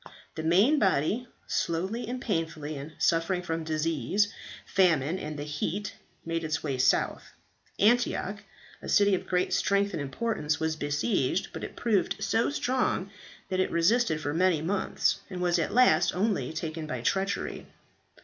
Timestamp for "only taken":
16.15-16.87